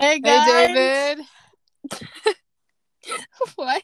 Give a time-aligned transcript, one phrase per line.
[0.00, 0.46] Hey guys.
[0.46, 1.26] Hey, David.
[3.56, 3.82] what?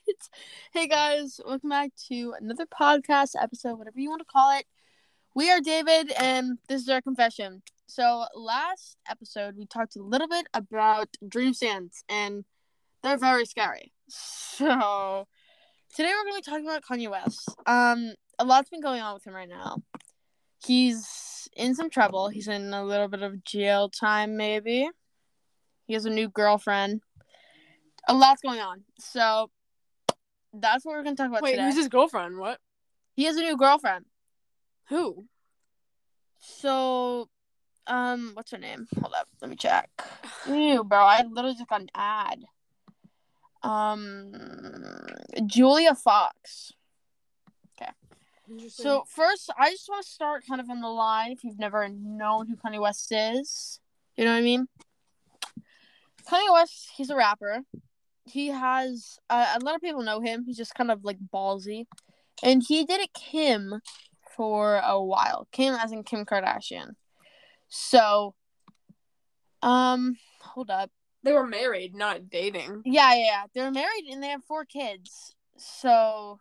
[0.72, 4.64] Hey guys, welcome back to another podcast episode, whatever you want to call it.
[5.35, 7.62] We are David, and this is our confession.
[7.88, 12.44] So, last episode, we talked a little bit about dream stands, and
[13.03, 13.92] they're very scary.
[14.08, 15.26] So,
[15.96, 17.48] today we're going to be talking about Kanye West.
[17.66, 19.78] Um, a lot's been going on with him right now.
[20.65, 22.28] He's in some trouble.
[22.28, 24.88] He's in a little bit of jail time, maybe.
[25.87, 27.02] He has a new girlfriend.
[28.09, 28.84] A lot's going on.
[28.98, 29.50] So
[30.52, 31.64] that's what we're gonna talk about Wait, today.
[31.64, 32.38] who's his girlfriend?
[32.38, 32.60] What?
[33.14, 34.06] He has a new girlfriend.
[34.88, 35.26] Who?
[36.38, 37.28] So
[37.86, 38.86] um what's her name?
[39.00, 39.90] Hold up, let me check.
[40.48, 42.45] Ew, bro, I literally just got an ad.
[43.62, 44.32] Um
[45.46, 46.73] Julia Fox.
[47.80, 47.90] Okay.
[48.68, 51.88] So first I just want to start kind of on the line if you've never
[51.88, 53.80] known who Kanye West is.
[54.16, 54.68] You know what I mean?
[56.28, 57.62] Kanye West, he's a rapper.
[58.27, 60.45] He has uh, a lot of people know him.
[60.46, 61.87] He's just kind of like ballsy,
[62.43, 63.80] and he did a Kim
[64.37, 65.47] for a while.
[65.53, 66.93] Kim, as in Kim Kardashian.
[67.69, 68.35] So,
[69.63, 70.91] um, hold up.
[71.23, 72.83] they were married, not dating.
[72.85, 73.43] Yeah, yeah, yeah.
[73.55, 75.35] They're married and they have four kids.
[75.57, 76.39] So,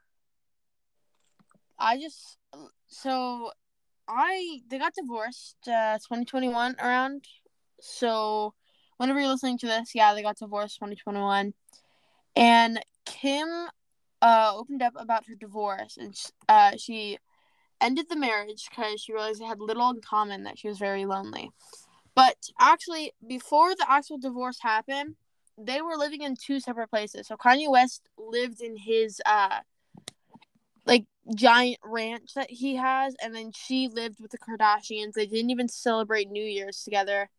[1.78, 2.38] I just
[2.88, 3.52] so
[4.08, 7.26] I they got divorced uh 2021 around.
[7.80, 8.54] So
[8.98, 11.54] whenever you're listening to this, yeah, they got divorced 2021.
[12.36, 13.48] And Kim
[14.22, 17.18] uh opened up about her divorce and uh she
[17.82, 21.06] ended the marriage because she realized they had little in common that she was very
[21.06, 21.52] lonely.
[22.16, 25.16] But actually before the actual divorce happened,
[25.58, 27.28] they were living in two separate places.
[27.28, 29.60] So Kanye West lived in his uh
[30.86, 35.14] like giant ranch that he has and then she lived with the Kardashians.
[35.14, 37.30] They didn't even celebrate New Year's together.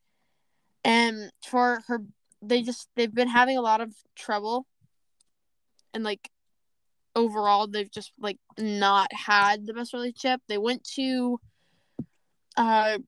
[0.85, 2.03] And for her
[2.43, 4.67] they just they've been having a lot of trouble.
[5.93, 6.31] And like
[7.17, 10.41] overall they've just like not had the best relationship.
[10.49, 11.41] They went to
[12.57, 12.99] uh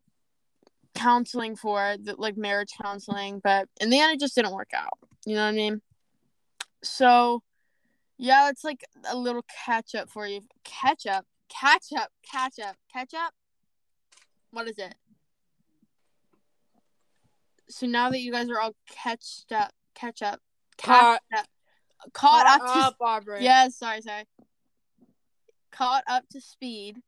[0.95, 4.99] counseling for the like marriage counseling, but in the end it just didn't work out.
[5.27, 5.83] You know what I mean?
[6.83, 7.43] So
[8.19, 10.41] yeah, it's like a little catch up for you.
[10.65, 13.35] Catch up, catch up, catch up, catch up.
[14.51, 14.95] What is it?
[17.69, 20.41] So now that you guys are all catched up, catch up,
[20.79, 21.21] Caught.
[21.37, 21.47] up,
[22.13, 23.43] caught up, to, up, Aubrey.
[23.43, 24.25] yes, sorry, sorry,
[25.73, 26.99] caught up to speed.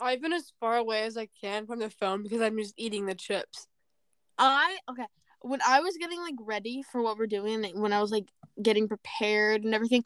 [0.00, 3.06] I've been as far away as I can from the phone because I'm just eating
[3.06, 3.68] the chips.
[4.38, 5.06] I okay.
[5.40, 8.28] When I was getting like ready for what we're doing, when I was like
[8.60, 10.04] getting prepared and everything,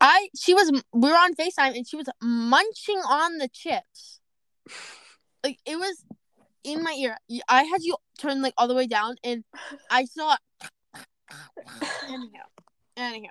[0.00, 4.20] I she was we were on Facetime and she was munching on the chips.
[5.44, 6.04] Like it was
[6.64, 7.16] in my ear.
[7.48, 9.44] I had you turn like all the way down, and
[9.90, 10.36] I saw.
[12.08, 12.44] anyhow,
[12.96, 13.30] anyhow.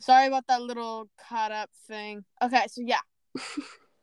[0.00, 2.24] Sorry about that little caught up thing.
[2.42, 3.00] Okay, so yeah.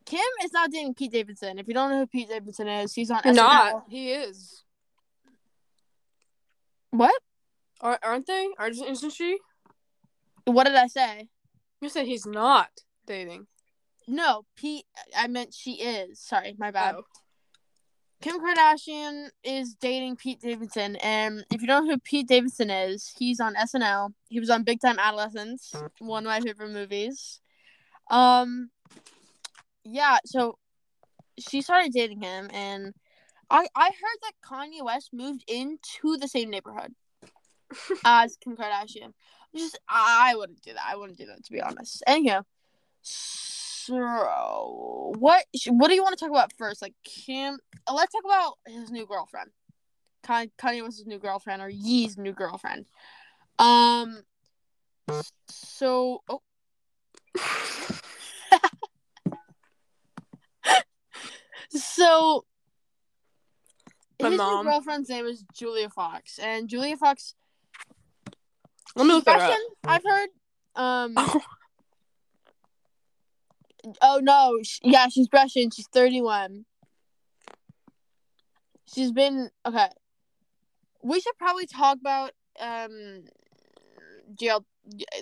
[0.05, 1.59] Kim is not dating Pete Davidson.
[1.59, 3.35] If you don't know who Pete Davidson is, he's on SNL.
[3.35, 3.83] Not.
[3.89, 4.63] He is.
[6.91, 7.13] What?
[7.81, 8.49] Ar- aren't they?
[8.57, 9.37] Aren't, isn't she?
[10.45, 11.27] What did I say?
[11.81, 12.69] You said he's not
[13.05, 13.47] dating.
[14.07, 14.85] No, Pete.
[15.15, 16.19] I meant she is.
[16.19, 16.95] Sorry, my bad.
[16.97, 17.03] Oh.
[18.21, 23.13] Kim Kardashian is dating Pete Davidson, and if you don't know who Pete Davidson is,
[23.17, 24.13] he's on SNL.
[24.27, 27.39] He was on Big Time Adolescence, one of my favorite movies.
[28.11, 28.71] Um,
[29.85, 30.17] yeah.
[30.25, 30.57] So
[31.37, 32.93] she started dating him, and
[33.49, 36.93] I I heard that Kanye West moved into the same neighborhood
[38.05, 39.13] as Kim Kardashian.
[39.55, 40.83] Just I wouldn't do that.
[40.85, 42.03] I wouldn't do that to be honest.
[42.05, 42.43] Anyhow,
[43.01, 43.58] so
[43.89, 46.81] what what do you want to talk about first?
[46.81, 47.57] Like Kim,
[47.87, 49.49] uh, let's talk about his new girlfriend.
[50.23, 52.85] Kanye, Kanye was his new girlfriend or Yee's new girlfriend.
[53.57, 54.23] Um.
[55.49, 56.41] So oh.
[61.71, 62.45] so
[64.21, 64.65] My his mom.
[64.65, 67.33] new girlfriend's name is Julia Fox, and Julia Fox.
[68.95, 69.57] Let me look that up.
[69.85, 70.29] I've heard.
[70.75, 71.15] Um.
[74.01, 75.71] Oh no, yeah, she's Russian.
[75.71, 76.65] She's thirty-one.
[78.93, 79.89] She's been okay.
[81.01, 83.25] We should probably talk about um
[84.37, 84.65] jail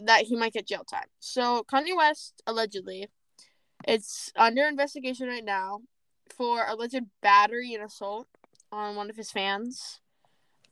[0.04, 1.08] that he might get jail time.
[1.20, 3.08] So Kanye West allegedly,
[3.88, 5.82] it's under investigation right now
[6.36, 8.28] for alleged battery and assault
[8.72, 10.00] on one of his fans.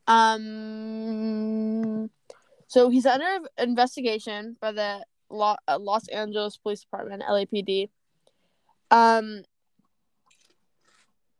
[0.07, 0.51] Um,
[2.67, 7.89] so he's under investigation by the Uh, Los Angeles Police Department, LAPD.
[8.91, 9.43] Um,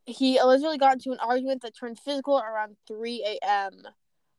[0.05, 3.83] he allegedly got into an argument that turned physical around 3 a.m.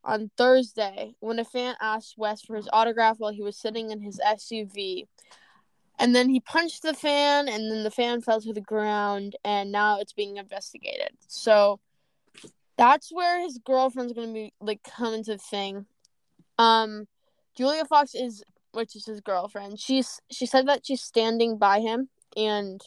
[0.03, 3.99] on Thursday when a fan asked West for his autograph while he was sitting in
[3.99, 5.07] his SUV.
[5.99, 9.71] And then he punched the fan, and then the fan fell to the ground, and
[9.71, 11.09] now it's being investigated.
[11.27, 11.79] So
[12.77, 15.87] that's where his girlfriend's gonna be like coming to the thing.
[16.59, 17.07] Um,
[17.55, 18.43] Julia Fox is,
[18.77, 19.79] which is his girlfriend.
[19.79, 22.79] She's she said that she's standing by him, and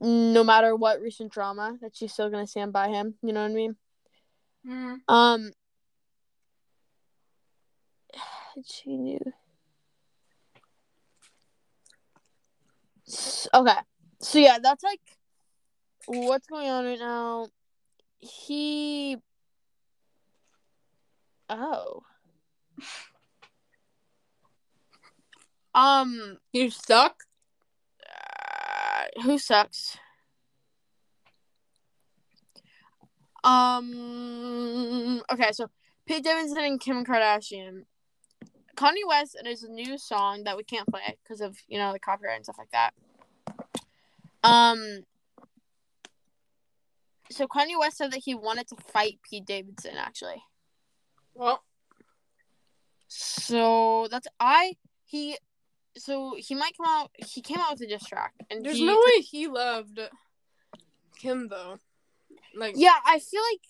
[0.00, 3.14] no matter what recent drama, that she's still gonna stand by him.
[3.22, 3.76] You know what I mean?
[4.68, 4.96] Mm.
[5.06, 5.52] Um,
[8.64, 9.32] she knew.
[13.54, 13.78] Okay,
[14.20, 15.00] so yeah, that's like
[16.06, 17.46] what's going on right now.
[18.18, 19.18] He.
[21.48, 22.02] Oh.
[25.78, 26.38] Um.
[26.52, 27.22] You suck.
[28.04, 29.96] uh, who sucks?
[33.44, 35.22] Um.
[35.32, 35.68] Okay, so
[36.04, 37.84] Pete Davidson and Kim Kardashian.
[38.76, 41.98] Kanye West and his new song that we can't play because of you know the
[42.00, 42.94] copyright and stuff like that.
[44.42, 45.04] Um.
[47.30, 50.42] So Kanye West said that he wanted to fight Pete Davidson actually.
[51.34, 51.62] Well,
[53.06, 55.36] So that's I he.
[55.98, 57.10] So he might come out.
[57.16, 60.00] He came out with a diss track, and there's he, no way he loved
[61.18, 61.78] Kim though.
[62.54, 63.60] Like, Yeah, I feel like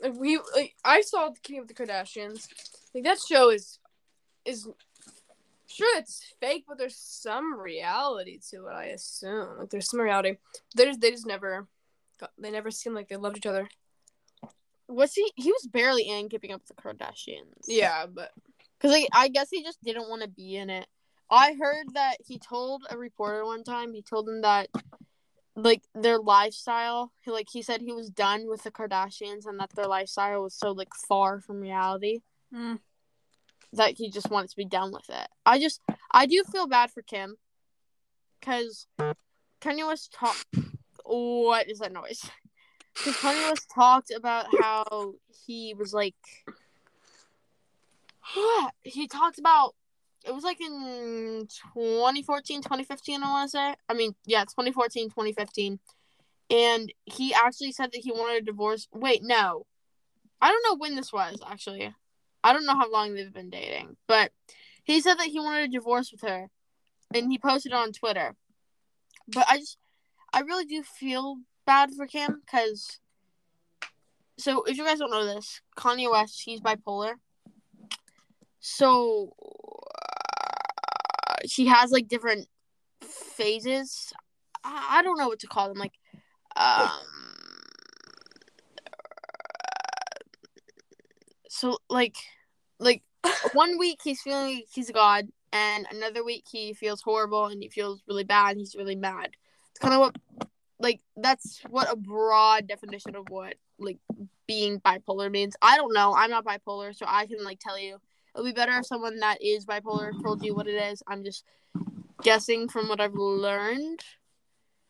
[0.00, 2.48] like, we like I saw the King of the Kardashians.
[2.94, 3.78] Like that show is
[4.44, 4.68] is
[5.66, 8.74] sure it's fake, but there's some reality to it.
[8.74, 10.36] I assume like there's some reality.
[10.76, 11.66] They just they just never
[12.20, 13.68] got, they never seemed like they loved each other.
[14.88, 15.32] was he?
[15.36, 17.64] He was barely in Keeping Up with the Kardashians.
[17.66, 18.32] Yeah, but
[18.78, 20.86] Because like, I guess he just didn't want to be in it.
[21.30, 24.68] I heard that he told a reporter one time, he told him that
[25.56, 29.70] like their lifestyle, he, like he said he was done with the Kardashians and that
[29.74, 32.20] their lifestyle was so like far from reality
[32.54, 32.78] mm,
[33.72, 35.28] that he just wanted to be done with it.
[35.44, 35.80] I just
[36.12, 37.36] I do feel bad for Kim
[38.42, 38.86] cuz
[39.60, 40.36] Kanye West talk
[41.04, 42.30] what is that noise?
[42.94, 45.14] Cuz Kanye West talked about how
[45.46, 46.14] he was like
[48.82, 49.74] he talked about
[50.24, 53.74] it was like in 2014 2015 i want to say.
[53.88, 55.78] I mean yeah 2014 2015
[56.50, 58.88] and he actually said that he wanted a divorce.
[58.92, 59.66] Wait no.
[60.40, 61.92] I don't know when this was actually.
[62.44, 63.96] I don't know how long they've been dating.
[64.06, 64.30] But
[64.84, 66.48] he said that he wanted a divorce with her
[67.12, 68.34] and he posted it on twitter.
[69.28, 69.78] But i just
[70.32, 73.00] i really do feel bad for kim because
[74.38, 77.14] so if you guys don't know this kanye west he's bipolar
[78.68, 79.32] so
[81.28, 82.48] uh, he has like different
[83.00, 84.12] phases.
[84.64, 85.78] I, I don't know what to call them.
[85.78, 85.92] Like,
[86.56, 86.90] um,
[91.48, 92.16] so like,
[92.80, 93.04] like
[93.52, 97.62] one week he's feeling like he's a God, and another week he feels horrible and
[97.62, 98.56] he feels really bad.
[98.56, 99.30] he's really mad.
[99.70, 100.16] It's kind of what,
[100.80, 103.98] like, that's what a broad definition of what like
[104.48, 105.54] being bipolar means.
[105.62, 106.16] I don't know.
[106.16, 108.00] I'm not bipolar, so I can like tell you
[108.36, 111.02] it would be better if someone that is bipolar told you what it is.
[111.06, 111.44] I'm just
[112.22, 114.00] guessing from what I've learned.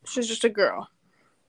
[0.05, 0.89] she's just a girl.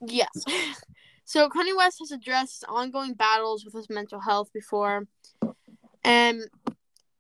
[0.05, 0.29] Yes.
[1.27, 5.07] So Kanye West has addressed ongoing battles with his mental health before,
[6.01, 6.44] and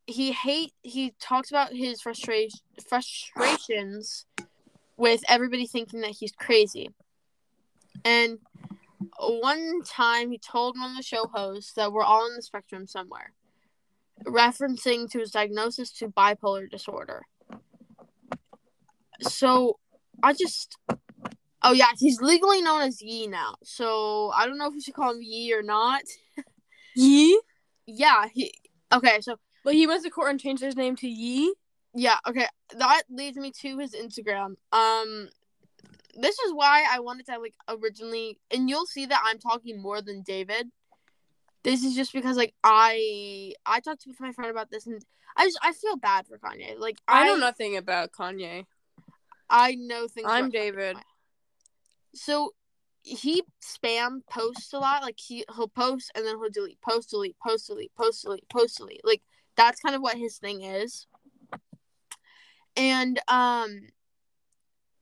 [0.05, 2.57] he hate he talks about his frustration
[2.87, 4.25] frustrations
[4.95, 6.89] with everybody thinking that he's crazy.
[8.05, 8.39] And
[9.19, 12.87] one time he told one of the show hosts that we're all on the spectrum
[12.87, 13.33] somewhere,
[14.25, 17.23] referencing to his diagnosis to bipolar disorder.
[19.21, 19.79] So
[20.23, 20.77] I just
[21.63, 23.55] Oh yeah, he's legally known as Yi now.
[23.63, 26.03] So I don't know if we should call him Yi or not.
[26.95, 27.39] Yee?
[27.85, 28.53] Yeah, he
[28.93, 31.53] okay, so But he went to court and changed his name to Yi?
[31.95, 32.47] yeah, okay.
[32.77, 34.55] That leads me to his Instagram.
[34.71, 35.29] Um
[36.19, 40.01] this is why I wanted to like originally and you'll see that I'm talking more
[40.01, 40.67] than David.
[41.67, 45.03] This is just because like I I talked with my friend about this and
[45.35, 46.79] I just I feel bad for Kanye.
[46.79, 48.63] Like I know nothing about Kanye.
[49.49, 50.95] I know things I'm about David.
[52.15, 52.53] so
[53.03, 55.01] he spam posts a lot.
[55.01, 58.77] Like he he'll post and then he'll delete, post delete, post delete, post delete, post
[58.77, 59.01] delete.
[59.03, 59.21] Like
[59.57, 61.05] that's kind of what his thing is.
[62.77, 63.89] And um,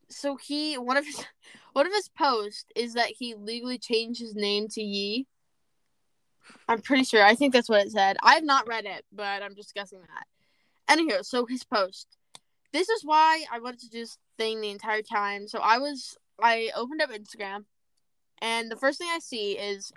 [0.10, 1.24] so he one of his
[1.74, 5.28] one of his posts is that he legally changed his name to Yee.
[6.68, 7.24] I'm pretty sure.
[7.24, 8.18] I think that's what it said.
[8.24, 10.98] I have not read it, but I'm just guessing that.
[10.98, 12.08] Anywho, so his post.
[12.72, 15.48] This is why I wanted to do this thing the entire time.
[15.48, 17.66] So I was I opened up Instagram,
[18.42, 19.92] and the first thing I see is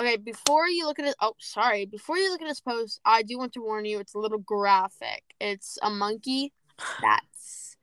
[0.00, 1.84] Okay, before you look at it, oh, sorry.
[1.84, 3.98] Before you look at this post, I do want to warn you.
[3.98, 5.22] It's a little graphic.
[5.38, 6.52] It's a monkey
[7.02, 7.76] that's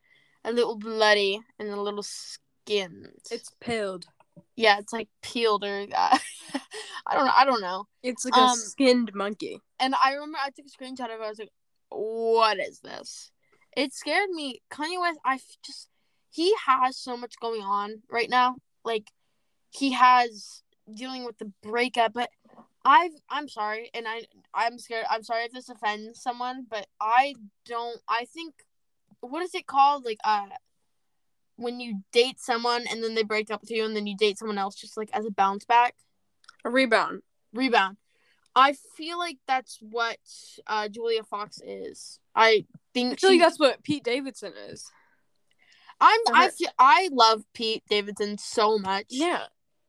[0.43, 3.11] a little bloody and a little skinned.
[3.29, 4.07] It's peeled.
[4.59, 6.17] Yeah, it's like peeled or uh,
[7.07, 7.33] I don't know.
[7.35, 7.85] I don't know.
[8.03, 9.61] It's like Um, a skinned monkey.
[9.79, 11.23] And I remember I took a screenshot of it.
[11.23, 11.53] I was like,
[11.89, 13.31] "What is this?"
[13.77, 14.61] It scared me.
[14.69, 15.19] Kanye West.
[15.23, 15.87] I just
[16.29, 18.57] he has so much going on right now.
[18.83, 19.11] Like
[19.69, 20.61] he has
[20.93, 22.29] dealing with the breakup, but
[22.83, 24.23] I've I'm sorry, and I
[24.53, 25.05] I'm scared.
[25.09, 27.35] I'm sorry if this offends someone, but I
[27.65, 28.01] don't.
[28.09, 28.55] I think
[29.21, 30.03] what is it called?
[30.03, 30.47] Like uh,
[31.59, 34.37] when you date someone and then they break up with you, and then you date
[34.37, 35.95] someone else just like as a bounce back
[36.65, 37.21] A rebound.
[37.53, 37.97] rebound.
[38.55, 40.17] I feel like that's what
[40.65, 42.19] uh, Julia Fox is.
[42.35, 44.89] I think I feel like that's what Pete Davidson is.
[46.01, 46.19] I'm.
[46.33, 49.05] I feel, I love Pete Davidson so much.
[49.09, 49.43] Yeah.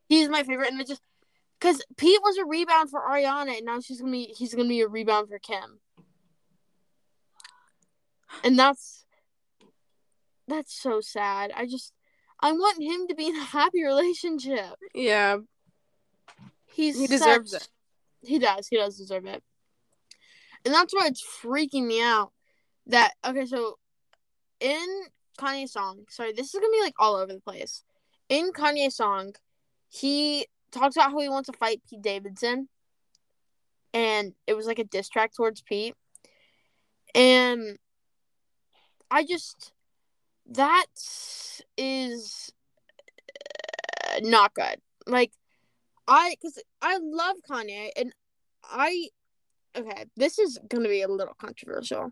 [0.08, 1.02] he's my favorite, and it just
[1.58, 4.80] because Pete was a rebound for Ariana, and now she's gonna be he's gonna be
[4.80, 5.80] a rebound for Kim,
[8.44, 9.04] and that's
[10.50, 11.52] that's so sad.
[11.56, 11.92] I just
[12.40, 14.74] I want him to be in a happy relationship.
[14.94, 15.38] Yeah.
[16.66, 17.68] He's He deserves such- it.
[18.22, 18.68] He does.
[18.68, 19.42] He does deserve it.
[20.64, 22.32] And that's why it's freaking me out.
[22.86, 23.78] That okay, so
[24.60, 24.86] in
[25.38, 27.82] Kanye's song, sorry, this is gonna be like all over the place.
[28.28, 29.34] In Kanye's song,
[29.88, 32.68] he talks about how he wants to fight Pete Davidson.
[33.92, 35.94] And it was like a diss track towards Pete.
[37.14, 37.76] And
[39.10, 39.72] I just
[40.50, 40.86] that
[41.76, 42.52] is
[44.08, 44.80] uh, not good.
[45.06, 45.32] Like
[46.06, 48.12] I cuz I love Kanye and
[48.64, 49.08] I
[49.76, 52.10] okay, this is going to be a little controversial.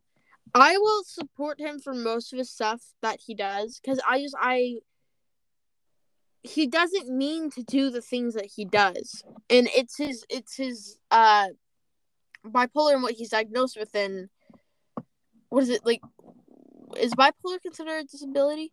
[0.55, 4.37] I will support him for most of his stuff that he does cuz I just
[4.39, 4.79] I
[6.43, 9.23] he doesn't mean to do the things that he does.
[9.51, 11.49] And it's his it's his uh
[12.45, 14.29] bipolar and what he's diagnosed with and
[15.49, 16.03] what is it like
[16.99, 18.73] is bipolar considered a disability?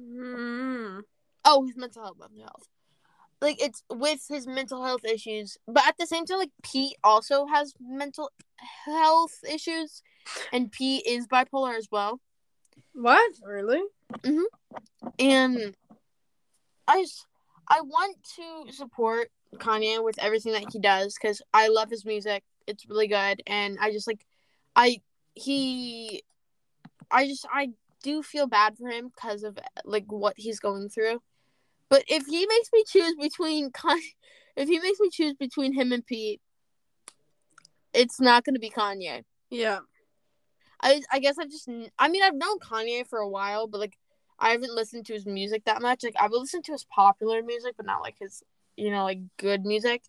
[0.00, 1.02] Mm.
[1.44, 2.68] Oh, his mental health, mental health.
[3.40, 7.46] Like it's with his mental health issues, but at the same time, like Pete also
[7.46, 8.30] has mental
[8.86, 10.02] health issues,
[10.52, 12.20] and Pete is bipolar as well.
[12.92, 13.32] What?
[13.44, 13.82] Really?
[14.22, 14.44] Mhm.
[15.18, 15.74] And
[16.86, 17.26] I just
[17.68, 22.44] I want to support Kanye with everything that he does because I love his music.
[22.68, 24.24] It's really good, and I just like
[24.76, 25.00] I
[25.34, 26.22] he
[27.10, 27.70] I just I
[28.02, 31.20] do feel bad for him because of like what he's going through.
[31.88, 33.70] But if he makes me choose between
[34.56, 36.40] if he makes me choose between him and Pete,
[37.92, 39.24] it's not going to be Kanye.
[39.50, 39.80] Yeah.
[40.80, 43.96] I I guess I've just I mean I've known Kanye for a while, but like
[44.38, 46.02] I haven't listened to his music that much.
[46.02, 48.42] Like I've listened to his popular music, but not like his
[48.76, 50.02] you know like good music.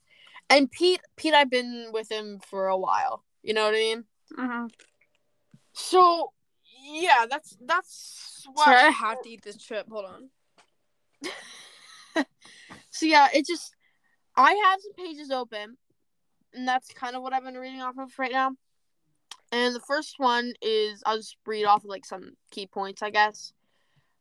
[0.50, 3.24] And Pete Pete I've been with him for a while.
[3.44, 4.04] You know what I mean?
[4.38, 4.66] Mm-hmm.
[5.74, 6.32] So
[6.84, 8.66] yeah, that's that's why.
[8.66, 9.88] Sorry, I have to eat this chip.
[9.90, 10.30] Hold on.
[12.94, 13.76] So yeah, it just
[14.36, 15.78] I have some pages open,
[16.54, 18.52] and that's kind of what I've been reading off of right now.
[19.52, 23.52] And the first one is I'll just read off like some key points, I guess.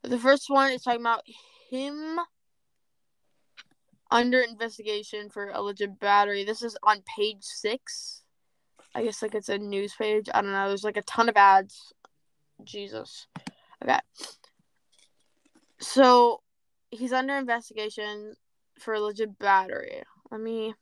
[0.02, 1.22] The first one is talking about
[1.70, 2.18] him
[4.10, 6.44] under investigation for alleged battery.
[6.44, 8.21] This is on page six.
[8.94, 10.28] I guess like it's a news page.
[10.32, 10.68] I don't know.
[10.68, 11.92] There's like a ton of ads.
[12.64, 13.26] Jesus.
[13.82, 13.98] Okay.
[15.80, 16.42] So
[16.90, 18.34] he's under investigation
[18.78, 20.02] for alleged battery.
[20.30, 20.74] Let me.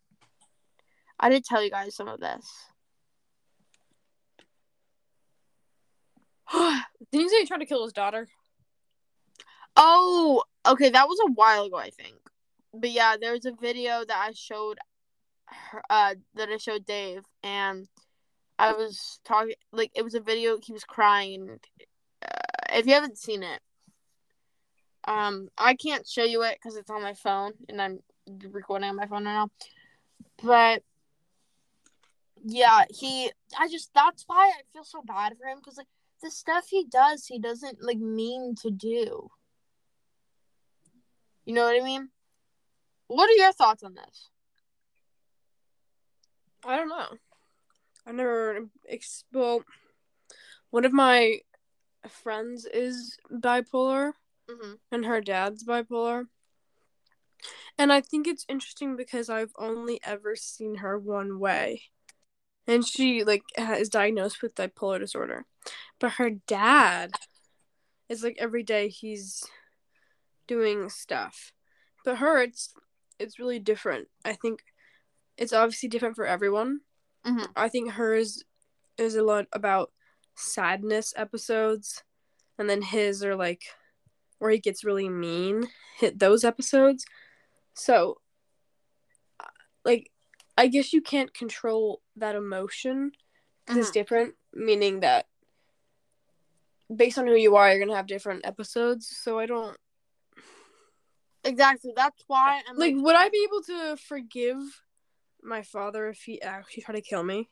[1.19, 2.47] I did tell you guys some of this.
[6.53, 8.27] Didn't you say he tried to kill his daughter?
[9.77, 12.17] oh, okay, that was a while ago, I think.
[12.73, 14.79] But yeah, there was a video that I showed
[15.51, 17.89] her, uh, that I showed Dave, and
[18.59, 20.59] I was talking like it was a video.
[20.63, 21.59] He was crying,
[22.23, 22.29] uh,
[22.73, 23.61] if you haven't seen it,
[25.07, 28.01] um, I can't show you it because it's on my phone, and I'm
[28.51, 29.51] recording on my phone right now.
[30.43, 30.83] But
[32.45, 33.31] yeah, he.
[33.59, 35.87] I just that's why I feel so bad for him because like
[36.23, 39.31] the stuff he does, he doesn't like mean to do.
[41.45, 42.11] You know what I mean?
[43.07, 44.29] What are your thoughts on this?
[46.65, 47.17] I don't know.
[48.07, 48.69] I never.
[48.89, 49.65] Ex- well,
[50.71, 51.41] one of my
[52.09, 54.13] friends is bipolar,
[54.51, 54.73] Mm-hmm.
[54.91, 56.25] and her dad's bipolar.
[57.79, 61.83] And I think it's interesting because I've only ever seen her one way.
[62.67, 65.45] And she like is diagnosed with bipolar disorder.
[65.99, 67.13] But her dad
[68.09, 69.45] is like every day he's
[70.47, 71.53] doing stuff.
[72.05, 72.75] But her it's
[73.19, 74.09] it's really different.
[74.25, 74.61] I think
[75.41, 76.83] it's obviously different for everyone.
[77.27, 77.51] Mhm.
[77.57, 78.45] I think hers
[78.97, 79.91] is a lot about
[80.37, 82.05] sadness episodes,
[82.59, 83.65] and then his are like
[84.39, 85.69] where he gets really mean.
[85.97, 87.05] Hit those episodes.
[87.75, 88.21] So,
[89.39, 89.45] uh,
[89.85, 90.11] like,
[90.57, 93.13] I guess you can't control that emotion
[93.65, 93.95] because it's Mhm.
[93.95, 94.35] different.
[94.53, 95.27] Meaning that
[96.95, 99.09] based on who you are, you're gonna have different episodes.
[99.09, 99.77] So I don't
[101.43, 101.93] Exactly.
[101.97, 102.95] That's why I'm like.
[102.95, 104.59] like, Would I be able to forgive
[105.43, 107.49] my father if he actually tried to kill me?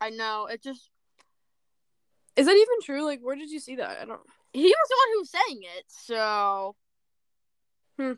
[0.00, 0.90] I know it just
[2.36, 3.04] Is that even true?
[3.04, 3.98] Like, where did you see that?
[4.00, 4.20] I don't.
[4.52, 6.76] he was the one who was saying it, so
[7.98, 8.12] Hmm.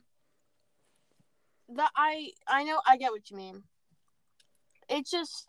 [1.77, 3.65] that I I know I get what you mean.
[4.89, 5.49] It's just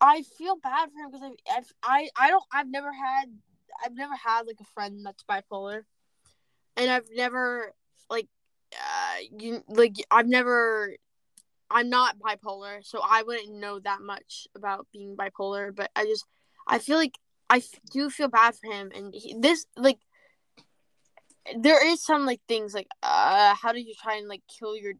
[0.00, 3.26] I feel bad for him because I I've, I I don't I've never had
[3.84, 5.82] I've never had like a friend that's bipolar,
[6.76, 7.72] and I've never
[8.10, 8.28] like
[8.74, 10.96] uh you like I've never
[11.72, 15.74] I'm not bipolar, so I wouldn't know that much about being bipolar.
[15.74, 16.24] But I just
[16.66, 17.18] I feel like
[17.50, 19.98] I f- do feel bad for him, and he, this like
[21.56, 24.92] there is some like things like uh how did you try and like kill your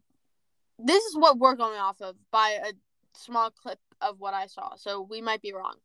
[0.79, 2.73] this is what we're going off of by a
[3.15, 4.75] small clip of what I saw.
[4.75, 5.75] So we might be wrong.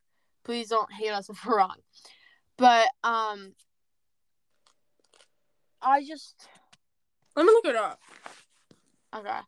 [0.44, 1.76] Please don't hate us if we're wrong.
[2.56, 3.52] But um
[5.80, 6.48] I just
[7.36, 8.00] Let me look it up.
[9.14, 9.38] okay.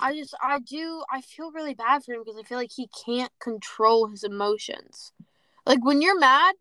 [0.00, 2.88] I just I do I feel really bad for him because I feel like he
[3.04, 5.12] can't control his emotions.
[5.66, 6.54] Like when you're mad,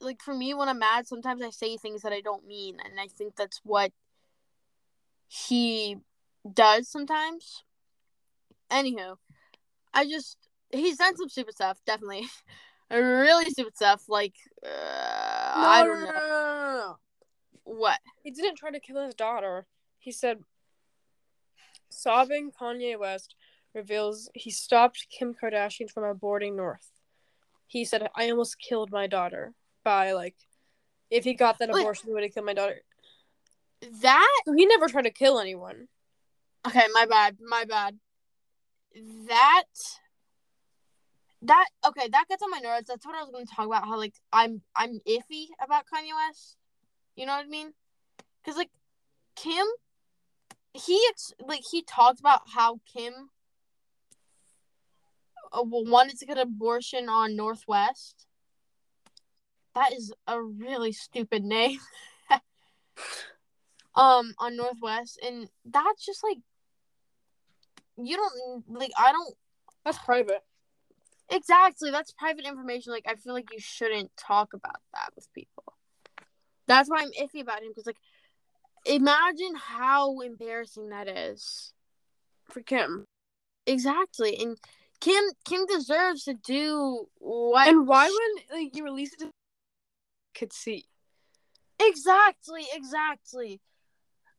[0.00, 3.00] like for me when I'm mad, sometimes I say things that I don't mean and
[3.00, 3.92] I think that's what
[5.26, 5.96] he
[6.50, 7.64] does sometimes.
[8.70, 9.16] Anywho,
[9.92, 10.36] I just
[10.70, 12.26] he's done some stupid stuff, definitely.
[12.90, 14.34] really stupid stuff like
[14.64, 14.68] uh,
[15.56, 16.96] I don't know no, no, no.
[17.64, 17.98] what.
[18.22, 19.66] He didn't try to kill his daughter.
[19.98, 20.38] He said,
[22.06, 23.34] sobbing Kanye West
[23.74, 26.88] reveals he stopped Kim Kardashian from aborting North.
[27.66, 30.36] He said, I almost killed my daughter by, like,
[31.10, 31.80] if he got that Wait.
[31.80, 32.80] abortion, he would have killed my daughter.
[34.02, 35.88] That So he never tried to kill anyone.
[36.66, 37.38] Okay, my bad.
[37.40, 37.98] My bad.
[39.26, 39.64] That
[41.42, 42.86] that okay, that gets on my nerves.
[42.88, 43.84] That's what I was going to talk about.
[43.84, 46.56] How like I'm I'm iffy about Kanye West.
[47.14, 47.72] You know what I mean?
[48.42, 48.70] Because like
[49.36, 49.66] Kim,
[50.76, 51.00] he
[51.40, 53.12] like he talked about how Kim
[55.52, 58.26] uh, wanted to get an abortion on North West.
[59.74, 61.78] That is a really stupid name.
[63.94, 66.38] um, on North West, and that's just like
[67.96, 68.92] you don't like.
[68.98, 69.34] I don't
[69.84, 70.42] That's private.
[71.30, 71.90] exactly.
[71.90, 72.92] That's private information.
[72.92, 75.64] Like I feel like you shouldn't talk about that with people.
[76.66, 77.98] That's why I'm iffy about him because like,
[78.86, 81.72] imagine how embarrassing that is.
[82.50, 83.04] For Kim.
[83.66, 84.56] Exactly, and
[85.00, 87.68] Kim Kim deserves to do what.
[87.68, 89.30] And why when like you release it to
[90.34, 90.84] could see?
[91.80, 93.60] Exactly, exactly.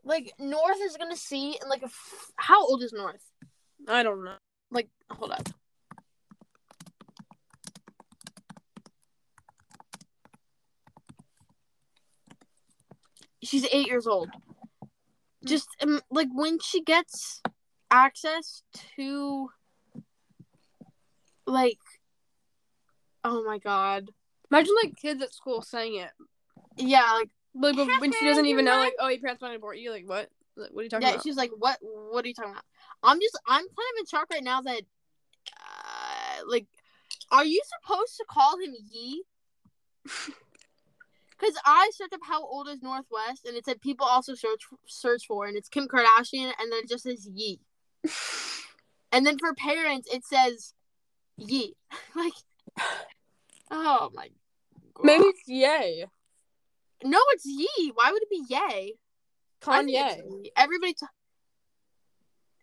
[0.04, 3.24] Like North is gonna see, and like, a f- how old is North?
[3.88, 4.38] I don't know.
[4.72, 5.50] Like, hold up.
[13.48, 14.30] She's eight years old.
[15.46, 17.42] Just um, like when she gets
[17.90, 18.64] access
[18.96, 19.50] to,
[21.46, 21.80] like,
[23.24, 24.10] oh my god,
[24.52, 26.10] Imagine like kids at school saying it.
[26.78, 29.78] yeah, like Like when she doesn't even know, like, oh, your parents want to abort
[29.78, 29.92] you.
[29.92, 30.30] Like, what?
[30.56, 31.24] Like, what are you talking yeah, about?
[31.24, 31.78] she's like, what?
[31.82, 32.64] What are you talking about?
[33.04, 34.82] I'm just, I'm kind of in shock right now that,
[35.54, 36.66] uh, like,
[37.32, 39.24] are you supposed to call him Yee?
[41.40, 44.62] Because I searched up how old is North West, and it said people also search
[44.88, 47.60] search for, and it's Kim Kardashian, and then it just says Yee.
[49.12, 50.74] And then for parents, it says
[51.38, 51.76] Yee.
[52.16, 52.34] like,
[53.72, 54.30] oh my.
[54.94, 55.06] God.
[55.06, 56.06] Maybe it's yay.
[57.04, 57.92] no, it's Yee.
[57.94, 58.94] Why would it be Yay?
[59.62, 60.50] Kanye.
[60.56, 60.94] Everybody.
[60.94, 61.06] T-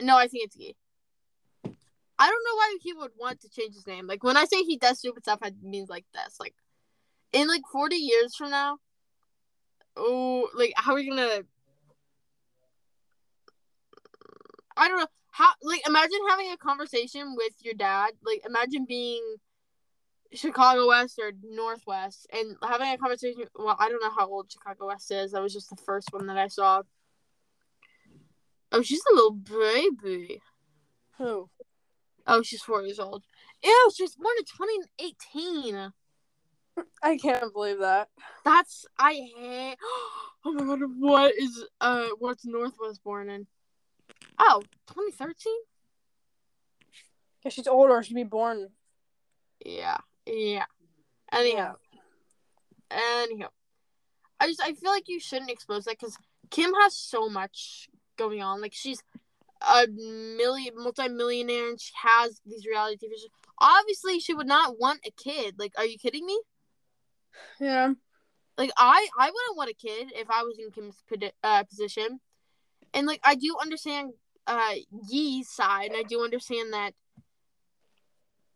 [0.02, 0.76] no, I think it's Yee.
[2.16, 4.06] I don't know why he would want to change his name.
[4.06, 6.36] Like when I say he does stupid stuff, I mean like this.
[6.38, 6.54] Like
[7.34, 8.78] in like forty years from now.
[9.96, 11.42] Oh, like how are we gonna?
[14.76, 15.50] I don't know how.
[15.62, 18.12] Like imagine having a conversation with your dad.
[18.24, 19.22] Like imagine being
[20.32, 23.44] Chicago West or North West and having a conversation.
[23.56, 25.32] Well, I don't know how old Chicago West is.
[25.32, 26.82] That was just the first one that I saw.
[28.72, 30.40] Oh, she's a little baby.
[31.18, 31.48] Who?
[32.26, 33.22] Oh, she's four years old.
[33.62, 35.92] Ew, she was born in 2018.
[37.02, 38.08] I can't believe that.
[38.44, 39.76] That's I hate.
[40.46, 43.46] Oh my god, what is uh what's North West born in?
[44.38, 45.34] Oh, 2013?
[47.42, 48.02] Yeah, she's older.
[48.02, 48.68] She'd be born.
[49.64, 49.96] Yeah.
[50.26, 50.66] Yeah.
[51.32, 51.76] Anyhow.
[52.90, 53.48] Anyhow.
[54.38, 56.18] I just I feel like you shouldn't expose that because
[56.50, 58.60] Kim has so much going on.
[58.60, 59.02] Like she's
[59.62, 63.28] a million multi-millionaire and she has these reality TV shows.
[63.58, 65.54] Obviously, she would not want a kid.
[65.58, 66.38] Like, are you kidding me?
[67.60, 67.92] Yeah.
[68.56, 71.02] Like, I I wouldn't want a kid if I was in Kim's
[71.42, 72.20] uh, position.
[72.92, 74.12] And like, I do understand
[74.46, 74.74] uh
[75.08, 75.88] Yee's side.
[75.90, 76.94] and I do understand that.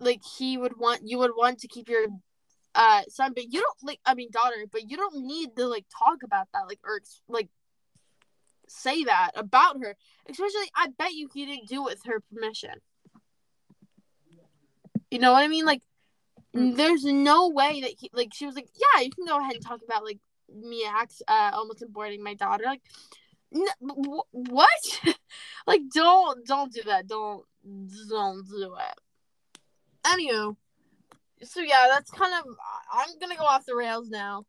[0.00, 2.06] Like he would want you would want to keep your
[2.74, 5.86] uh son, but you don't like I mean daughter, but you don't need to like
[5.98, 7.48] talk about that like or like
[8.68, 9.96] say that about her.
[10.28, 12.74] Especially, I bet you he didn't do it with her permission.
[15.10, 15.64] You know what I mean?
[15.64, 15.82] Like.
[16.54, 19.64] There's no way that he like she was like, yeah, you can go ahead and
[19.64, 20.18] talk about like
[20.54, 22.64] me ex uh almost aborting my daughter.
[22.64, 22.82] Like,
[23.54, 25.00] n- wh- what?
[25.66, 27.06] like, don't don't do that.
[27.06, 27.44] Don't
[28.08, 29.00] don't do it.
[30.06, 30.56] Anywho,
[31.42, 32.44] so yeah, that's kind of.
[32.92, 34.44] I'm gonna go off the rails now.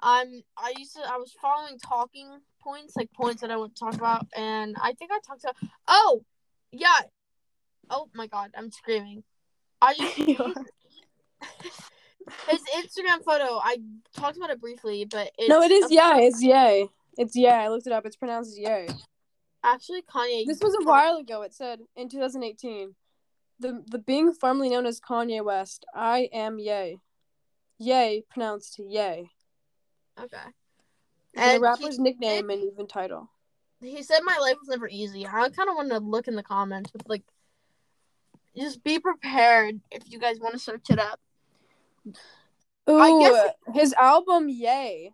[0.00, 0.42] I'm.
[0.56, 1.02] I used to.
[1.08, 4.92] I was following talking points, like points that I want to talk about, and I
[4.92, 5.56] think I talked about.
[5.88, 6.22] Oh,
[6.70, 7.00] yeah.
[7.90, 9.24] Oh my god, I'm screaming.
[9.80, 10.18] I just
[12.48, 13.58] his Instagram photo.
[13.62, 13.78] I
[14.14, 16.26] talked about it briefly, but it's no, it is a- yay.
[16.26, 16.88] It's yay.
[17.18, 17.50] It's yay.
[17.50, 18.06] I looked it up.
[18.06, 18.88] It's pronounced yay.
[19.64, 20.44] Actually, Kanye.
[20.46, 21.42] This was a while ago.
[21.42, 22.94] It said in 2018,
[23.60, 25.84] the the being formerly known as Kanye West.
[25.94, 26.98] I am yay.
[27.78, 29.30] Yay pronounced yay.
[30.20, 30.36] Okay.
[31.34, 33.30] And, And the rapper's he- nickname and even title.
[33.80, 35.26] he said my life was never easy.
[35.26, 37.22] I kind of want to look in the comments with like,
[38.56, 41.18] just be prepared if you guys want to search it up.
[42.90, 45.12] Ooh, I guess his album Yay.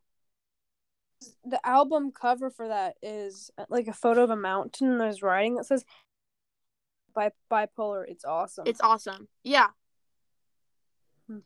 [1.45, 5.23] The album cover for that is uh, like a photo of a mountain and there's
[5.23, 5.85] writing that says
[7.15, 8.05] bi- bipolar.
[8.07, 8.67] It's awesome.
[8.67, 9.29] It's awesome.
[9.43, 9.69] Yeah.
[11.27, 11.39] Hmm.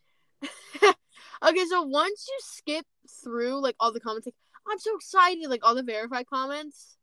[0.83, 2.87] okay, so once you skip
[3.24, 4.35] through like all the comments, like
[4.70, 6.96] I'm so excited, like all the verified comments.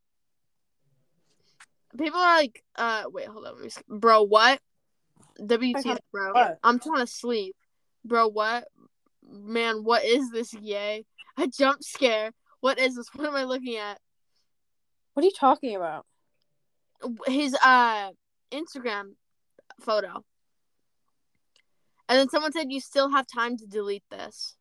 [1.97, 4.61] People are like, uh, wait, hold on, let me, bro, what?
[5.39, 6.33] WTF, bro?
[6.33, 6.59] What?
[6.63, 7.55] I'm trying to sleep,
[8.09, 8.27] bro.
[8.27, 8.67] What?
[9.25, 10.53] Man, what is this?
[10.53, 11.05] Yay!
[11.37, 12.31] A jump scare.
[12.59, 13.07] What is this?
[13.15, 13.99] What am I looking at?
[15.13, 16.05] what are you talking about?
[17.27, 18.11] his uh
[18.51, 19.13] Instagram
[19.81, 20.23] photo.
[22.07, 24.55] And then someone said you still have time to delete this.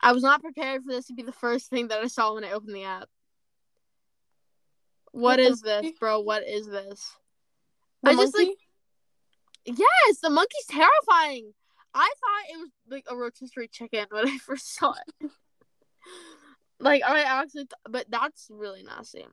[0.00, 2.44] I was not prepared for this to be the first thing that I saw when
[2.44, 3.08] I opened the app.
[5.10, 6.20] What The is this, bro?
[6.20, 7.16] What is this?
[8.02, 8.60] The I just, like, monkey?
[9.64, 11.52] Yes, the monkey's terrifying.
[11.98, 15.30] I thought it was like a rotisserie chicken when I first saw it.
[16.78, 19.26] like I actually, th- but that's really nasty.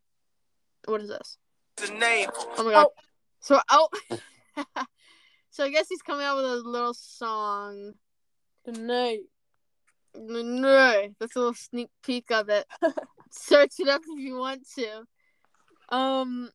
[0.86, 1.38] What is this?
[1.78, 2.30] the name.
[2.58, 2.88] Oh my god.
[3.40, 3.90] So oh
[5.52, 7.94] So I guess he's coming out with a little song.
[8.66, 9.20] the night.
[10.18, 12.66] No, that's a little sneak peek of it.
[13.32, 15.04] Search it up if you want to.
[15.96, 16.50] Um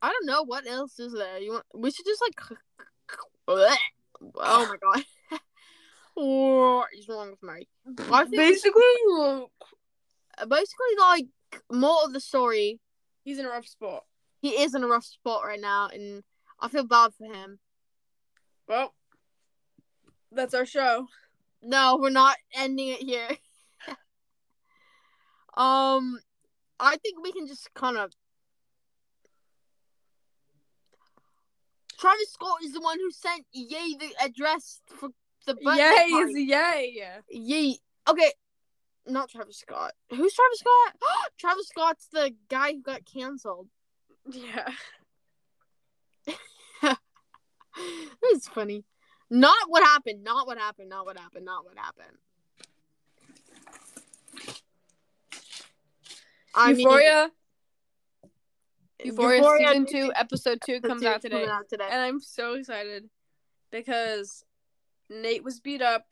[0.00, 1.38] I don't know what else is there.
[1.38, 2.58] You want we should just like
[4.36, 5.04] Oh my god.
[6.14, 7.68] what is wrong with me?
[8.10, 9.46] I think we should- Basically,
[10.48, 11.26] basically like
[11.70, 12.80] more of the story
[13.24, 14.04] he's in a rough spot.
[14.40, 16.22] he is in a rough spot right now and
[16.60, 17.58] I feel bad for him.
[18.66, 18.94] Well,
[20.32, 21.06] that's our show.
[21.62, 23.28] No, we're not ending it here.
[25.56, 26.18] um,
[26.78, 28.12] I think we can just kind of.
[31.98, 35.10] Travis Scott is the one who sent Ye the address for
[35.46, 36.32] the birthday Yay party.
[36.32, 37.20] is yay.
[37.30, 37.80] Ye.
[38.08, 38.32] Okay,
[39.06, 39.92] not Travis Scott.
[40.10, 40.96] Who's Travis Scott?
[41.38, 43.68] Travis Scott's the guy who got canceled.
[44.30, 44.68] Yeah.
[48.22, 48.84] It's funny.
[49.30, 50.24] Not what happened.
[50.24, 50.88] Not what happened.
[50.88, 51.44] Not what happened.
[51.44, 52.16] Not what happened.
[56.54, 56.88] I mean,
[59.04, 59.38] Euphoria.
[59.38, 61.88] Euphoria, Euphoria season two, episode two episode comes two out today, out today.
[61.90, 63.08] and I'm so excited
[63.70, 64.44] because
[65.10, 66.06] Nate was beat up.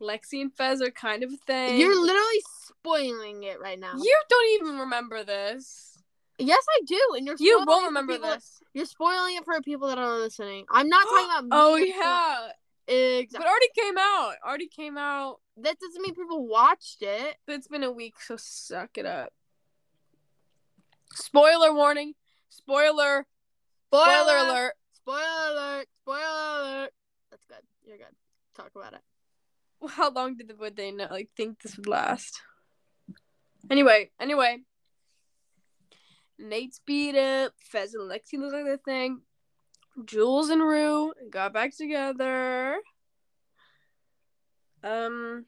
[0.00, 1.80] Lexi and Fez are kind of a thing.
[1.80, 3.94] You're literally spoiling it right now.
[3.96, 5.96] you don't even remember this.
[6.38, 8.60] yes, I do, and you're You won't remember people- this.
[8.74, 10.66] You're spoiling it for people that are listening.
[10.70, 11.44] I'm not talking about.
[11.44, 12.48] me oh or- yeah,
[12.94, 13.38] exactly.
[13.38, 14.34] but already came out.
[14.46, 15.40] Already came out.
[15.58, 17.36] that doesn't mean people watched it.
[17.46, 19.32] But it's been a week, so suck it up.
[21.14, 22.14] Spoiler warning.
[22.48, 23.26] Spoiler.
[23.88, 24.74] Spoiler alert.
[25.06, 25.86] Spoiler alert!
[26.02, 26.92] Spoiler alert!
[27.30, 27.62] That's good.
[27.86, 28.06] You're good.
[28.56, 29.02] Talk about it.
[29.88, 32.40] How long did the, would they know, like think this would last?
[33.70, 34.58] Anyway, anyway,
[36.40, 37.52] Nate's beat up.
[37.60, 39.20] Fez and Lexi look like the thing.
[40.04, 42.78] Jules and Rue got back together.
[44.82, 45.46] Um,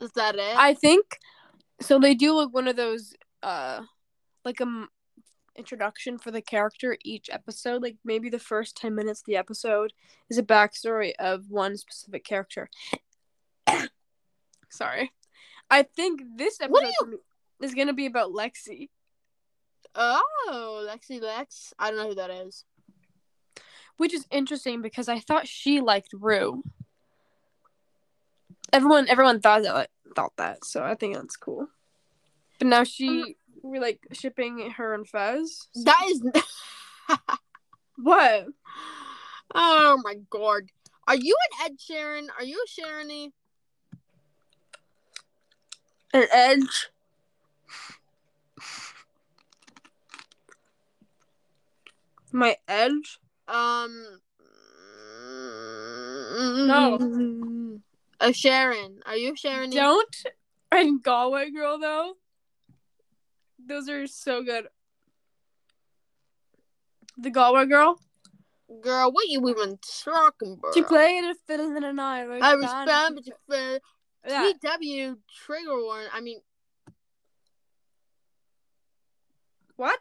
[0.00, 0.56] Is that it?
[0.56, 1.18] I think
[1.80, 1.98] so.
[1.98, 3.82] They do like one of those, uh,
[4.44, 4.88] like a m-
[5.56, 7.82] introduction for the character each episode.
[7.82, 9.92] Like maybe the first ten minutes of the episode
[10.30, 12.68] is a backstory of one specific character.
[14.70, 15.10] Sorry,
[15.70, 17.20] I think this episode do
[17.60, 18.90] is gonna be about Lexi.
[19.94, 21.72] oh, Lexi Lex.
[21.78, 22.64] I don't know who that is.
[23.96, 26.62] which is interesting because I thought she liked Rue.
[28.72, 31.68] Everyone, everyone thought that, thought that, so I think that's cool.
[32.58, 35.68] But now she, we're like shipping her and Fez.
[35.84, 36.22] That is.
[38.00, 38.46] What?
[39.54, 40.70] oh my god.
[41.08, 42.26] Are you an Ed Sheeran?
[42.38, 43.32] Are you a Sharony?
[46.12, 46.90] An edge.
[52.30, 53.18] My edge?
[53.48, 54.20] Um.
[56.66, 56.98] No.
[58.20, 59.00] A Sharon.
[59.06, 59.70] Are you Sharon?
[59.70, 60.16] Don't.
[60.70, 62.14] And Galway Girl though.
[63.64, 64.66] Those are so good.
[67.16, 67.98] The Galway Girl.
[68.82, 70.74] Girl, what are you even talking about?
[70.74, 72.26] She played a fiddle in a night.
[72.42, 72.54] I
[73.14, 73.80] but you fair.
[74.26, 74.52] Yeah.
[74.62, 76.08] TW trigger warning.
[76.12, 76.40] I mean,
[79.76, 80.00] What?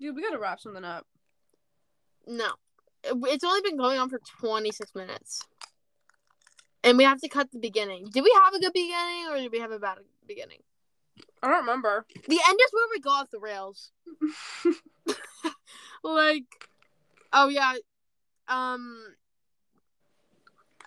[0.00, 1.06] Dude, we gotta wrap something up.
[2.26, 2.48] no.
[3.04, 5.40] It's only been going on for 26 minutes.
[6.84, 8.08] And we have to cut the beginning.
[8.10, 10.58] Did we have a good beginning or did we have a bad beginning?
[11.42, 12.06] I don't remember.
[12.14, 13.92] The end is where we go off the rails.
[16.02, 16.44] like,
[17.32, 17.74] oh yeah.
[18.48, 19.14] Um,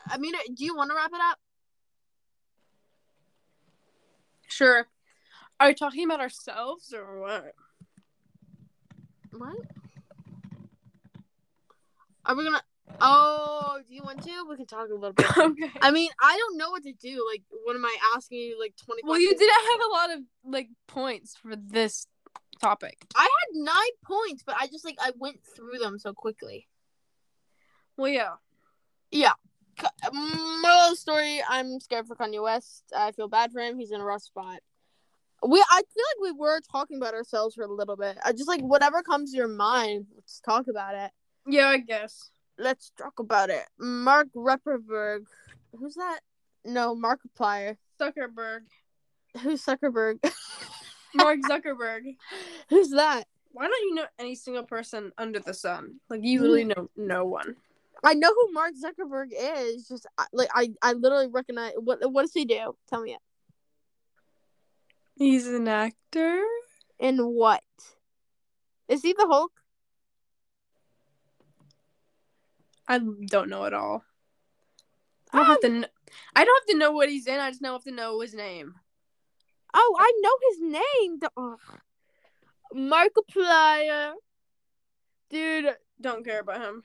[0.07, 1.39] I mean, do you want to wrap it up?
[4.47, 4.87] Sure.
[5.59, 7.53] Are we talking about ourselves or what?
[9.31, 9.57] What?
[12.25, 12.61] Are we gonna?
[13.01, 14.45] Oh, do you want to?
[14.49, 15.25] We can talk a little bit.
[15.37, 15.71] okay.
[15.81, 17.25] I mean, I don't know what to do.
[17.31, 18.59] Like, what am I asking you?
[18.59, 19.01] Like twenty.
[19.03, 22.07] Well, you didn't have a lot of like points for this
[22.61, 22.97] topic.
[23.15, 26.67] I had nine points, but I just like I went through them so quickly.
[27.97, 28.33] Well, yeah.
[29.11, 29.33] yeah.
[30.13, 32.83] Moral of story: I'm scared for Kanye West.
[32.95, 33.77] I feel bad for him.
[33.77, 34.59] He's in a rough spot.
[35.45, 38.17] We, I feel like we were talking about ourselves for a little bit.
[38.23, 40.07] I just like whatever comes to your mind.
[40.15, 41.11] Let's talk about it.
[41.45, 42.31] Yeah, I guess.
[42.57, 43.65] Let's talk about it.
[43.77, 45.25] Mark Repperberg.
[45.77, 46.19] Who's that?
[46.63, 47.77] No, Markiplier.
[47.99, 48.61] Zuckerberg.
[49.41, 50.19] Who's Zuckerberg?
[51.15, 52.15] Mark Zuckerberg.
[52.69, 53.25] Who's that?
[53.51, 55.99] Why don't you know any single person under the sun?
[56.09, 56.75] Like you literally mm.
[56.75, 57.55] know no one.
[58.03, 59.87] I know who Mark Zuckerberg is.
[59.87, 61.73] Just like I, I literally recognize.
[61.77, 62.75] What, what does he do?
[62.89, 63.21] Tell me it.
[65.15, 66.43] He's an actor.
[66.99, 67.63] In what?
[68.87, 69.51] Is he the Hulk?
[72.87, 74.03] I don't know at all.
[75.31, 75.67] I don't have to.
[75.67, 75.71] Oh.
[75.71, 75.87] Kn-
[76.35, 77.39] I don't have to know what he's in.
[77.39, 78.75] I just know have to know his name.
[79.73, 81.19] Oh, I know his name.
[81.19, 81.79] The- ugh.
[82.75, 84.13] Markiplier.
[85.29, 85.75] Dude.
[85.99, 86.83] Don't care about him.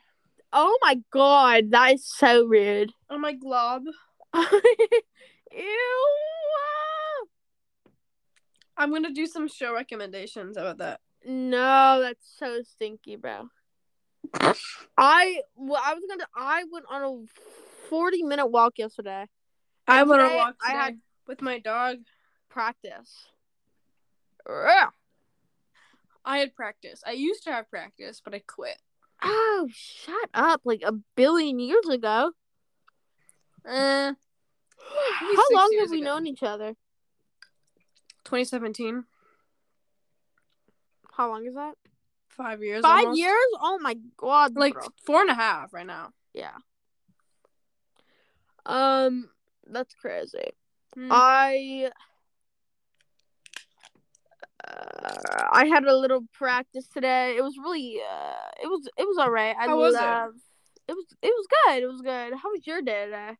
[0.53, 2.93] Oh my god, that is so rude.
[3.09, 3.83] Oh my glob.
[4.35, 6.07] Ew.
[8.77, 11.01] I'm gonna do some show recommendations about that.
[11.25, 13.49] No, that's so stinky, bro.
[14.97, 16.27] I well, I was gonna.
[16.37, 17.27] I went on a
[17.89, 19.27] forty minute walk yesterday.
[19.87, 21.99] I went to today walk I had- with my dog.
[22.49, 23.29] Practice.
[24.49, 24.91] Ugh.
[26.25, 27.03] I had practice.
[27.07, 28.77] I used to have practice, but I quit.
[29.23, 30.63] Oh, shut up!
[30.65, 32.33] Like a billion years ago.
[33.65, 36.05] Uh, How long have we ago.
[36.11, 36.75] known each other?
[38.25, 39.05] 2017.
[41.13, 41.75] How long is that?
[42.41, 42.81] Five years.
[42.83, 43.19] Five almost.
[43.21, 43.47] years?
[43.61, 44.57] Oh my god!
[44.57, 44.87] Like bro.
[45.05, 46.13] four and a half right now.
[46.33, 46.57] yeah.
[48.65, 49.29] Um,
[49.67, 50.51] that's crazy.
[50.95, 51.09] Hmm.
[51.11, 51.91] I
[54.67, 57.37] uh, I had a little practice today.
[57.37, 59.55] It was really uh it was it was all right.
[59.59, 60.01] I How was it?
[60.01, 60.35] love
[60.89, 61.83] it was it was good.
[61.83, 62.33] It was good.
[62.43, 63.37] How was your day today?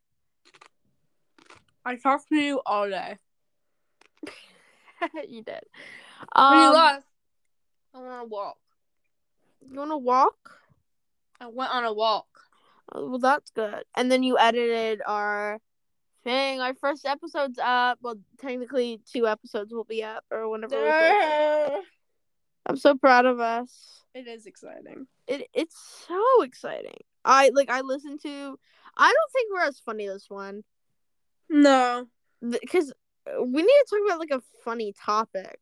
[1.85, 3.17] I talked to you all day.
[5.29, 5.61] you did.
[6.35, 7.07] When you Um, left,
[7.95, 8.59] I on a walk.
[9.71, 10.59] You want to walk?
[11.41, 12.27] I went on a walk.
[12.93, 13.85] Oh, well, that's good.
[13.97, 15.59] And then you edited our
[16.25, 16.61] thing.
[16.61, 17.99] Our first episode's up.
[18.03, 20.77] Well, technically, two episodes will be up or whenever.
[20.77, 21.83] we.
[22.67, 24.03] I'm so proud of us.
[24.15, 25.07] It is exciting.
[25.27, 25.77] It it's
[26.09, 26.99] so exciting.
[27.25, 27.71] I like.
[27.71, 28.59] I listened to.
[28.97, 30.63] I don't think we're as funny this one
[31.49, 32.07] No.
[32.43, 32.93] because
[33.41, 35.59] we need to talk about like a funny topic.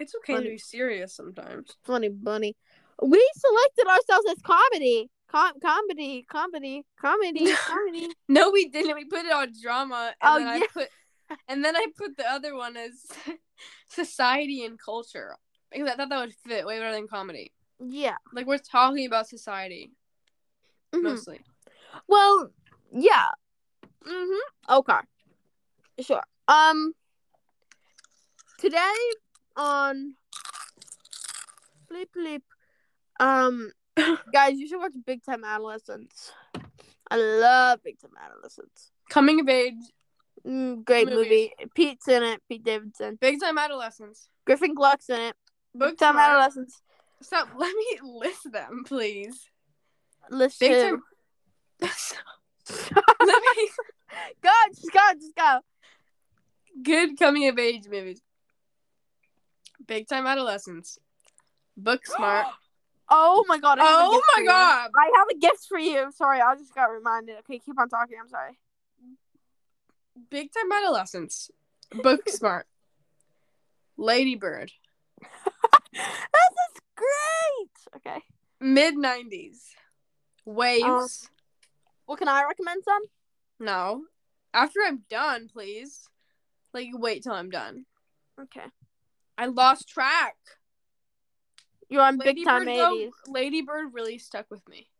[0.00, 0.44] It's okay Funny.
[0.46, 1.76] to be serious sometimes.
[1.84, 2.56] Funny bunny.
[3.02, 5.10] We selected ourselves as comedy.
[5.30, 8.08] Com- comedy, comedy, comedy, comedy.
[8.28, 8.96] No, we didn't.
[8.96, 10.66] We put it on drama, and Oh, then I yeah.
[10.72, 10.88] put,
[11.46, 13.06] and then I put the other one as
[13.88, 15.36] society and culture
[15.70, 17.52] because I thought that would fit way better than comedy.
[17.78, 18.16] Yeah.
[18.32, 19.92] Like we're talking about society
[20.92, 21.02] Mhm.
[21.02, 21.40] mostly.
[22.08, 22.50] Well,
[22.92, 23.28] yeah.
[24.04, 24.38] Mhm.
[24.70, 24.98] Okay.
[26.00, 26.22] Sure.
[26.48, 26.92] Um.
[28.58, 28.94] Today
[29.56, 30.14] on
[31.90, 32.42] Bleep Bleep,
[33.18, 33.72] um,
[34.32, 36.32] guys, you should watch Big Time Adolescence.
[37.10, 38.90] I love Big Time Adolescence.
[39.08, 39.74] Coming of age,
[40.46, 41.50] Mm, great Movies.
[41.58, 41.68] movie.
[41.74, 42.40] Pete's in it.
[42.48, 43.18] Pete Davidson.
[43.20, 44.30] big time adolescence.
[44.46, 45.36] Griffin Gluck's in it.
[45.74, 46.30] Book Big Time smart.
[46.30, 46.80] Adolescence.
[47.20, 47.48] Stop.
[47.58, 49.50] Let me list them, please.
[50.30, 50.68] Listen.
[50.68, 51.02] Big time.
[53.20, 53.68] Let me.
[54.42, 55.60] go, just go, just go.
[56.82, 58.22] Good coming of age movies.
[59.90, 60.98] Big time adolescence.
[61.76, 62.46] Book smart.
[63.08, 63.80] Oh my god.
[63.80, 64.48] I have a oh gift for my you.
[64.48, 64.90] god.
[64.96, 66.12] I have a gift for you.
[66.12, 67.38] Sorry, I just got reminded.
[67.40, 68.16] Okay, keep on talking.
[68.22, 68.56] I'm sorry.
[70.30, 71.50] Big time adolescence.
[72.04, 72.68] Book smart.
[73.96, 74.70] Ladybird.
[75.92, 77.96] this is great.
[77.96, 78.22] Okay.
[78.60, 79.56] Mid 90s.
[80.44, 80.84] Waves.
[80.84, 81.08] Um,
[82.06, 83.02] Well, can I recommend some?
[83.58, 84.04] no.
[84.54, 86.08] After I'm done, please.
[86.74, 87.86] Like, wait till I'm done.
[88.40, 88.64] Okay.
[89.40, 90.36] I lost track.
[91.88, 93.10] You're on big time 80s.
[93.26, 94.90] Ladybird really stuck with me.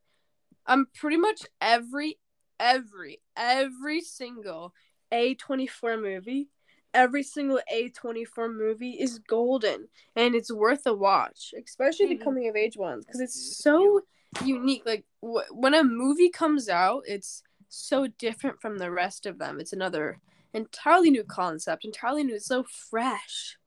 [0.66, 2.18] Um, pretty much every,
[2.58, 4.72] every, every single
[5.12, 6.48] A24 movie,
[6.94, 12.24] every single A24 movie is golden and it's worth a watch, especially the Mhm.
[12.24, 14.00] coming of age ones because it's so
[14.42, 14.86] unique.
[14.86, 19.60] Like wh- when a movie comes out, it's so different from the rest of them.
[19.60, 20.18] It's another
[20.54, 22.36] entirely new concept, entirely new.
[22.36, 23.58] It's so fresh.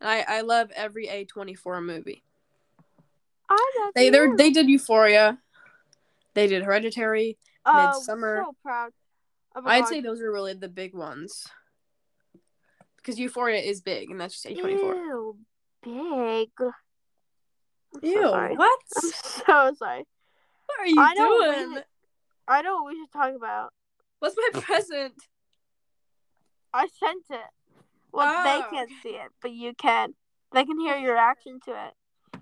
[0.00, 2.22] And I, I love every A24 movie.
[3.48, 5.38] I love They they they did Euphoria.
[6.34, 7.36] They did Hereditary.
[7.66, 7.72] Oh,
[8.08, 8.44] Midsommar.
[8.44, 8.92] So proud.
[9.54, 11.46] Oh of a I'd say those are really the big ones.
[12.96, 14.80] Because Euphoria is big, and that's just A24.
[14.94, 15.36] Ew,
[15.82, 16.50] big.
[16.60, 18.56] I'm Ew, sorry.
[18.56, 18.80] what?
[18.96, 20.06] I'm so sorry.
[20.66, 21.74] What are you I know what we doing?
[21.74, 21.84] should-
[22.46, 23.72] I know what we should talk about.
[24.20, 25.14] What's my present?
[26.72, 27.40] I sent it.
[28.12, 28.70] Well, they oh.
[28.70, 30.14] can't see it, but you can.
[30.52, 32.40] They can hear your reaction to it.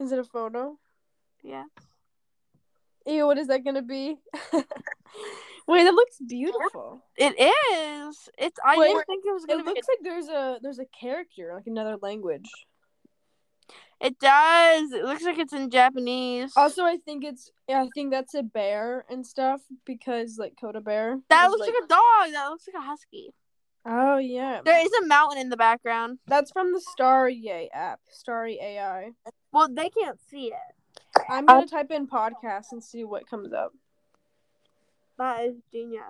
[0.00, 0.78] Is it a photo?
[1.42, 1.64] Yeah.
[3.06, 4.16] Ew, what is that gonna be?
[5.66, 7.02] Wait, that looks beautiful.
[7.16, 8.28] It is.
[8.38, 8.58] It's.
[8.64, 9.70] I Wait, didn't think it was It gonna be.
[9.70, 12.50] looks like there's a there's a character, like another language.
[14.00, 14.92] It does.
[14.92, 16.52] It looks like it's in Japanese.
[16.56, 20.80] Also, I think it's yeah, I think that's a bear and stuff because like Coda
[20.80, 21.20] Bear.
[21.28, 22.32] That looks like, a dog.
[22.32, 23.34] That looks like a husky.
[23.86, 24.60] Oh yeah.
[24.64, 26.18] There is a mountain in the background.
[26.26, 29.12] That's from the Starry app, Starry AI.
[29.52, 30.76] Well, they can't see it.
[31.28, 31.54] I'm oh.
[31.54, 33.72] gonna type in podcast and see what comes up.
[35.18, 36.02] That is genius.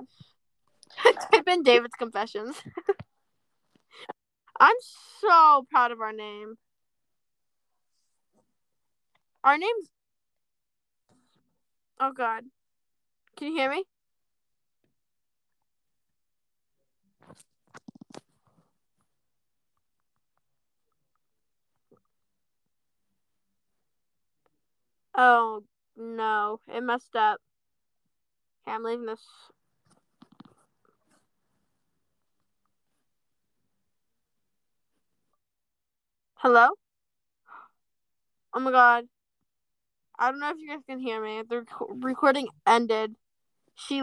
[1.33, 2.56] Type in David's confessions.
[4.61, 4.76] I'm
[5.20, 6.56] so proud of our name.
[9.42, 9.88] Our name's.
[11.98, 12.44] Oh God.
[13.37, 13.85] Can you hear me?
[25.14, 25.62] Oh
[25.96, 27.40] no, it messed up.
[28.66, 29.20] Okay, I'm leaving this.
[36.35, 36.70] Hello?
[38.55, 39.07] Oh my god.
[40.18, 41.42] I don't know if you guys can hear me.
[41.49, 43.16] The rec- recording ended.